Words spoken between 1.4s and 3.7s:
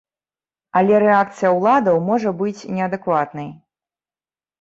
ўладаў можа быць неадэкватнай.